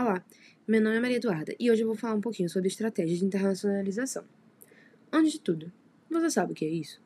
[0.00, 0.24] Olá,
[0.64, 3.24] meu nome é Maria Eduarda e hoje eu vou falar um pouquinho sobre estratégias de
[3.24, 4.24] internacionalização.
[5.12, 5.72] Antes de tudo,
[6.08, 7.02] você sabe o que é isso?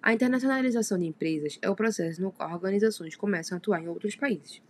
[0.00, 4.14] A internacionalização de empresas é o processo no qual organizações começam a atuar em outros
[4.14, 4.62] países.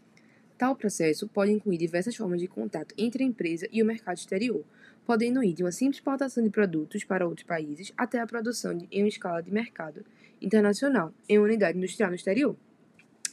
[0.57, 4.65] Tal processo pode incluir diversas formas de contato entre a empresa e o mercado exterior,
[5.05, 8.89] podendo ir de uma simples exportação de produtos para outros países até a produção de,
[8.91, 10.03] em uma escala de mercado
[10.41, 12.57] internacional em uma unidade industrial no exterior.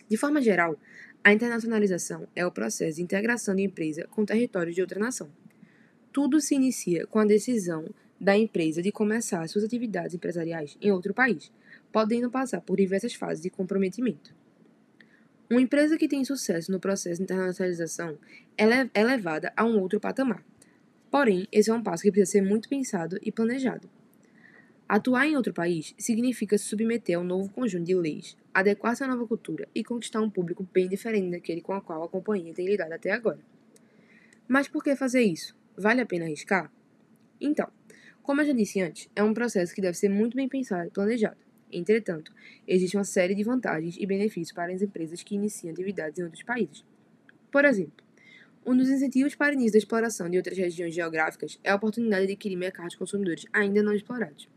[0.09, 0.77] De forma geral,
[1.23, 5.29] a internacionalização é o processo de integração de empresa com territórios de outra nação.
[6.11, 7.85] Tudo se inicia com a decisão
[8.19, 11.49] da empresa de começar suas atividades empresariais em outro país,
[11.93, 14.35] podendo passar por diversas fases de comprometimento.
[15.49, 18.17] Uma empresa que tem sucesso no processo de internacionalização
[18.57, 20.43] é levada a um outro patamar.
[21.09, 23.89] Porém, esse é um passo que precisa ser muito pensado e planejado.
[24.95, 29.07] Atuar em outro país significa se submeter a um novo conjunto de leis, adequar-se à
[29.07, 32.67] nova cultura e conquistar um público bem diferente daquele com o qual a companhia tem
[32.67, 33.39] lidado até agora.
[34.47, 35.57] Mas por que fazer isso?
[35.75, 36.71] Vale a pena arriscar?
[37.41, 37.67] Então,
[38.21, 40.91] como eu já disse antes, é um processo que deve ser muito bem pensado e
[40.91, 41.37] planejado.
[41.71, 42.31] Entretanto,
[42.67, 46.43] existe uma série de vantagens e benefícios para as empresas que iniciam atividades em outros
[46.43, 46.85] países.
[47.51, 48.05] Por exemplo,
[48.63, 52.27] um dos incentivos para o início da exploração de outras regiões geográficas é a oportunidade
[52.27, 54.47] de adquirir mercados consumidores ainda não explorados.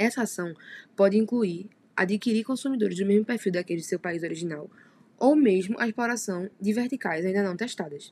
[0.00, 0.54] Essa ação
[0.96, 4.70] pode incluir adquirir consumidores do mesmo perfil daqueles de seu país original,
[5.18, 8.10] ou mesmo a exploração de verticais ainda não testadas.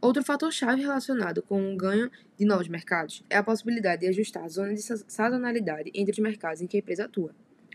[0.00, 4.48] Outro fator-chave relacionado com o ganho de novos mercados é a possibilidade de ajustar a
[4.48, 7.32] zona de sazonalidade entre os mercados em que a empresa atua.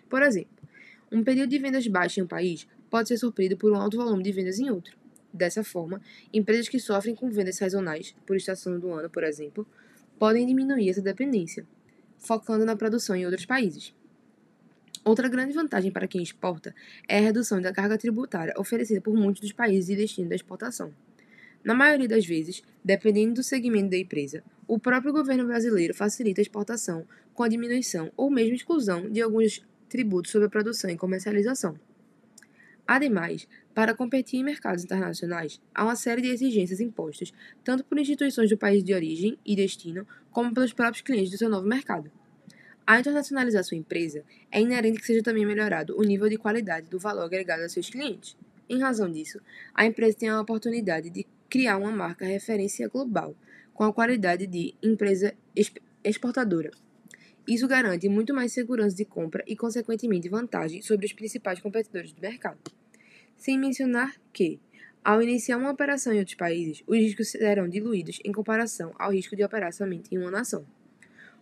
[0.09, 0.51] Por exemplo,
[1.09, 4.21] um período de vendas baixo em um país pode ser surpreendido por um alto volume
[4.21, 4.97] de vendas em outro.
[5.33, 6.01] Dessa forma,
[6.33, 9.65] empresas que sofrem com vendas sazonais, por estação do ano, por exemplo,
[10.19, 11.65] podem diminuir essa dependência,
[12.17, 13.93] focando na produção em outros países.
[15.05, 16.73] Outra grande vantagem para quem exporta
[17.07, 20.93] é a redução da carga tributária oferecida por muitos dos países de destino da exportação.
[21.63, 26.43] Na maioria das vezes, dependendo do segmento da empresa, o próprio governo brasileiro facilita a
[26.43, 31.77] exportação com a diminuição ou mesmo exclusão de alguns tributos sobre a produção e comercialização.
[32.93, 37.33] Ademais, para competir em mercados internacionais, há uma série de exigências impostas
[37.63, 41.49] tanto por instituições do país de origem e destino, como pelos próprios clientes do seu
[41.49, 42.11] novo mercado.
[42.85, 46.99] Ao internacionalizar sua empresa, é inerente que seja também melhorado o nível de qualidade do
[46.99, 48.37] valor agregado a seus clientes.
[48.69, 49.41] Em razão disso,
[49.73, 53.35] a empresa tem a oportunidade de criar uma marca referência global,
[53.73, 55.33] com a qualidade de empresa
[56.03, 56.69] exportadora.
[57.47, 62.21] Isso garante muito mais segurança de compra e, consequentemente, vantagem sobre os principais competidores do
[62.21, 62.82] mercado.
[63.43, 64.57] Sem mencionar que,
[65.03, 69.35] ao iniciar uma operação em outros países, os riscos serão diluídos em comparação ao risco
[69.35, 70.65] de operar somente em uma nação.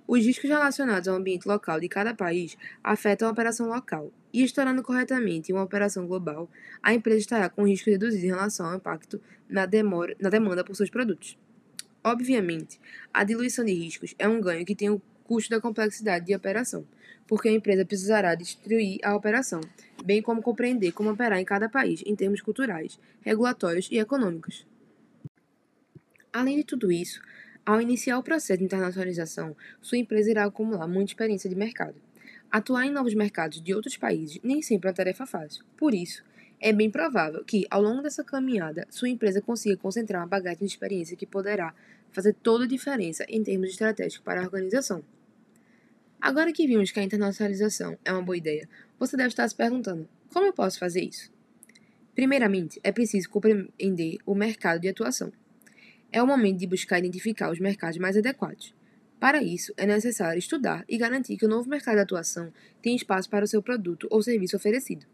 [0.08, 4.82] Os riscos relacionados ao ambiente local de cada país afetam a operação local, e estourando
[4.82, 6.50] corretamente uma operação global,
[6.82, 10.76] a empresa estará com risco reduzido em relação ao impacto na, demora, na demanda por
[10.76, 11.38] seus produtos.
[12.04, 12.80] Obviamente,
[13.14, 15.00] a diluição de riscos é um ganho que tem o
[15.32, 16.86] custo da complexidade de operação,
[17.26, 19.62] porque a empresa precisará distribuir a operação,
[20.04, 24.68] bem como compreender como operar em cada país em termos culturais, regulatórios e econômicos.
[26.34, 27.22] Além de tudo isso,
[27.66, 31.96] ao iniciar o processo de internacionalização, sua empresa irá acumular muita experiência de mercado.
[32.52, 35.64] Atuar em novos mercados de outros países nem sempre é uma tarefa fácil.
[35.78, 36.26] Por isso,
[36.60, 40.74] é bem provável que, ao longo dessa caminhada, sua empresa consiga concentrar uma bagagem de
[40.74, 41.74] experiência que poderá
[42.12, 45.02] fazer toda a diferença em termos estratégicos para a organização.
[46.22, 50.08] Agora que vimos que a internacionalização é uma boa ideia, você deve estar se perguntando:
[50.32, 51.32] como eu posso fazer isso?
[52.14, 55.34] Primeiramente, é preciso compreender o mercado de atuação.
[56.12, 58.76] É o momento de buscar identificar os mercados mais adequados.
[59.20, 62.54] Para isso, é necessário estudar e garantir que o novo mercado de atuação
[62.84, 65.08] tem espaço para o seu produto ou serviço oferecido.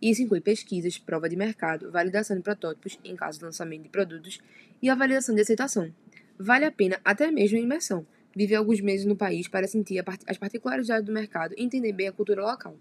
[0.00, 4.38] Isso inclui pesquisas, prova de mercado, validação de protótipos em caso de lançamento de produtos
[4.80, 5.92] e avaliação de aceitação.
[6.38, 10.38] Vale a pena até mesmo a imersão, viver alguns meses no país para sentir as
[10.38, 12.76] particularidades do mercado e entender bem a cultura local.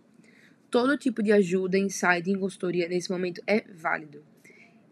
[0.69, 4.23] Todo tipo de ajuda, insight e consultoria nesse momento é válido.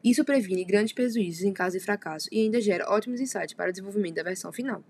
[0.03, 3.71] Isso previne grandes prejuízos em caso de fracasso e ainda gera ótimos insights para o
[3.71, 4.83] desenvolvimento da versão final.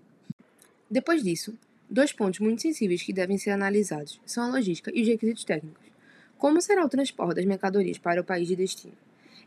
[0.90, 1.56] Depois disso,
[1.88, 5.84] dois pontos muito sensíveis que devem ser analisados são a logística e os requisitos técnicos.
[6.38, 8.94] Como será o transporte das mercadorias para o país de destino?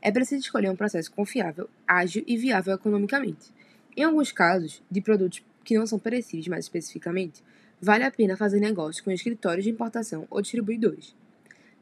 [0.01, 3.51] É preciso escolher um processo confiável, ágil e viável economicamente.
[3.95, 7.43] Em alguns casos, de produtos que não são perecíveis mais especificamente,
[7.81, 11.15] vale a pena fazer negócio com escritórios de importação ou distribuidores.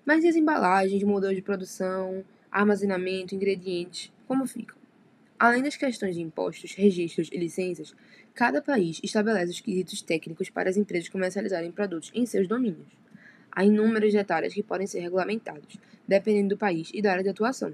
[0.06, 4.76] Mas e as embalagens, modelos de produção, armazenamento, ingredientes, como ficam.
[5.38, 7.96] Além das questões de impostos, registros e licenças,
[8.34, 12.88] cada país estabelece os quesitos técnicos para as empresas comercializarem produtos em seus domínios.
[13.52, 17.74] Há inúmeros detalhes que podem ser regulamentados, dependendo do país e da área de atuação.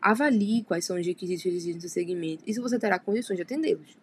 [0.00, 4.01] Avalie quais são os requisitos exigidos do segmento e se você terá condições de atendê-los.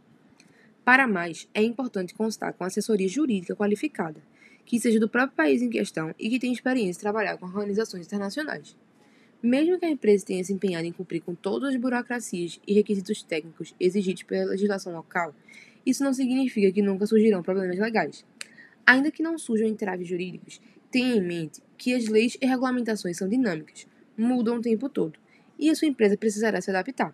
[0.90, 4.20] Para mais, é importante constar com assessoria jurídica qualificada,
[4.66, 8.08] que seja do próprio país em questão e que tenha experiência em trabalhar com organizações
[8.08, 8.76] internacionais.
[9.40, 13.22] Mesmo que a empresa tenha se empenhado em cumprir com todas as burocracias e requisitos
[13.22, 15.36] técnicos exigidos pela legislação local,
[15.86, 18.26] isso não significa que nunca surgirão problemas legais.
[18.84, 20.60] Ainda que não surjam entraves jurídicos,
[20.90, 23.86] tenha em mente que as leis e regulamentações são dinâmicas,
[24.18, 25.20] mudam o tempo todo,
[25.60, 27.14] e a sua empresa precisará se adaptar.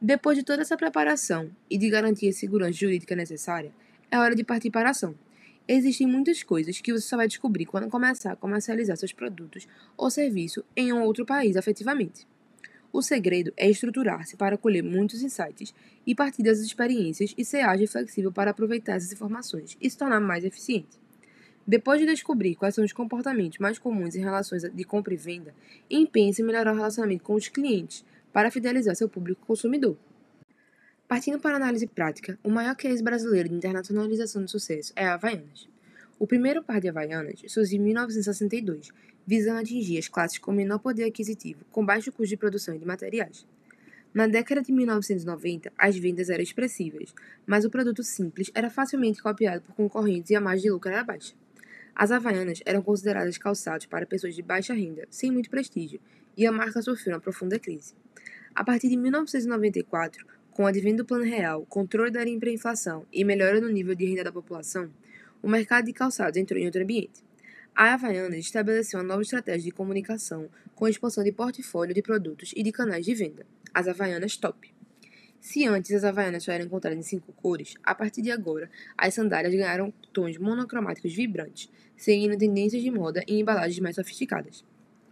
[0.00, 3.72] Depois de toda essa preparação e de garantir a segurança jurídica necessária,
[4.10, 5.14] é hora de partir para a ação.
[5.66, 9.66] Existem muitas coisas que você só vai descobrir quando começar a comercializar seus produtos
[9.96, 12.26] ou serviço em um outro país efetivamente.
[12.92, 15.74] O segredo é estruturar-se para colher muitos insights
[16.06, 19.96] e partir das experiências e ser ágil e flexível para aproveitar essas informações e se
[19.96, 20.98] tornar mais eficiente.
[21.66, 25.54] Depois de descobrir quais são os comportamentos mais comuns em relações de compra e venda,
[25.90, 28.04] empenhe-se em melhorar o relacionamento com os clientes
[28.36, 29.96] para fidelizar seu público consumidor.
[31.08, 35.14] Partindo para a análise prática, o maior case brasileiro de internacionalização de sucesso é a
[35.14, 35.66] Havaianas.
[36.18, 38.90] O primeiro par de Havaianas surgiu em 1962,
[39.26, 42.84] visando atingir as classes com menor poder aquisitivo, com baixo custo de produção e de
[42.84, 43.46] materiais.
[44.12, 47.14] Na década de 1990, as vendas eram expressivas,
[47.46, 51.02] mas o produto simples era facilmente copiado por concorrentes e a margem de lucro era
[51.02, 51.32] baixa.
[51.94, 55.98] As Havaianas eram consideradas calçados para pessoas de baixa renda, sem muito prestígio,
[56.36, 57.94] e a marca sofreu uma profunda crise.
[58.56, 63.60] A partir de 1994, com o advento do Plano Real, controle da hiperinflação e melhora
[63.60, 64.90] no nível de renda da população,
[65.42, 67.22] o mercado de calçados entrou em outro ambiente.
[67.74, 72.54] A Havaianas estabeleceu uma nova estratégia de comunicação com a expansão de portfólio de produtos
[72.56, 73.44] e de canais de venda,
[73.74, 74.74] as Havaianas Top.
[75.38, 79.12] Se antes as Havaianas só eram encontradas em cinco cores, a partir de agora as
[79.12, 84.64] sandálias ganharam tons monocromáticos vibrantes, seguindo tendências de moda em embalagens mais sofisticadas.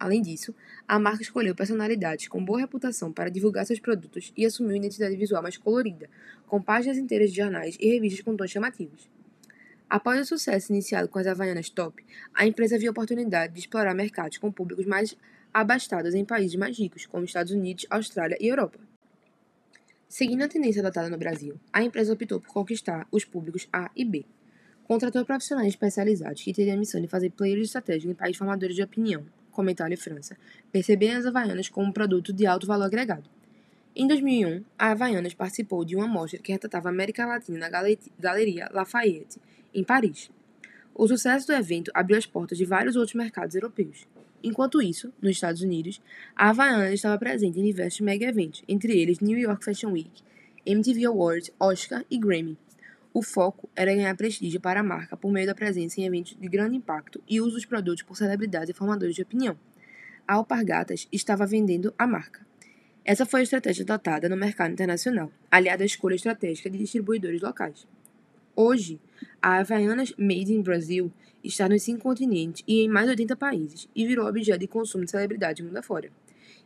[0.04, 0.54] Além disso,
[0.86, 5.42] a marca escolheu personalidades com boa reputação para divulgar seus produtos e assumiu identidade visual
[5.42, 6.10] mais colorida,
[6.46, 9.08] com páginas inteiras de jornais e revistas com tons chamativos.
[9.88, 12.04] Após o sucesso iniciado com as Havaianas Top,
[12.34, 15.16] a empresa viu a oportunidade de explorar mercados com públicos mais
[15.54, 18.78] abastados em países mais ricos, como Estados Unidos, Austrália e Europa.
[20.06, 24.04] Seguindo a tendência adotada no Brasil, a empresa optou por conquistar os públicos A e
[24.04, 24.26] B.
[24.86, 28.82] Contratou profissionais especializados que teriam a missão de fazer players estratégicos em países formadores de
[28.82, 29.24] opinião,
[29.54, 30.36] como Itália e França,
[30.70, 33.24] perceberem as Havaianas como um produto de alto valor agregado.
[33.96, 37.82] Em 2001, a Havaianas participou de uma mostra que retratava a América Latina na
[38.18, 39.40] Galeria Lafayette,
[39.72, 40.30] em Paris.
[40.94, 44.06] O sucesso do evento abriu as portas de vários outros mercados europeus.
[44.42, 46.02] Enquanto isso, nos Estados Unidos,
[46.36, 50.10] a Havaianas estava presente em diversos mega-eventos, entre eles New York Fashion Week,
[50.66, 52.58] MTV Awards, Oscar e Grammy.
[53.16, 56.48] O foco era ganhar prestígio para a marca por meio da presença em eventos de
[56.48, 59.56] grande impacto e uso dos produtos por celebridades e formadores de opinião.
[60.26, 62.44] A Alpargatas estava vendendo a marca.
[63.04, 67.86] Essa foi a estratégia adotada no mercado internacional, aliada à escolha estratégica de distribuidores locais.
[68.56, 69.00] Hoje,
[69.40, 71.12] a Havaianas Made in Brazil
[71.44, 75.04] está nos cinco continentes e em mais de 80 países e virou objeto de consumo
[75.04, 76.10] de celebridades mundo afora.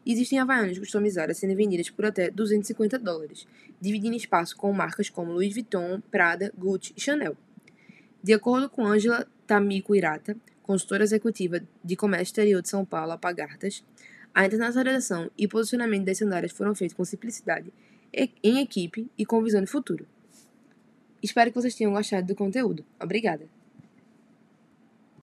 [0.07, 3.47] Existem havaianas customizadas sendo vendidas por até 250 dólares,
[3.81, 7.37] dividindo espaço com marcas como Louis Vuitton, Prada, Gucci e Chanel.
[8.23, 13.19] De acordo com Angela Tamiko Irata, consultora executiva de comércio exterior de São Paulo, a
[14.35, 17.73] a internacionalização e posicionamento das sandálias foram feitos com simplicidade,
[18.43, 20.07] em equipe e com visão de futuro.
[21.23, 22.85] Espero que vocês tenham gostado do conteúdo.
[23.01, 23.58] Obrigada!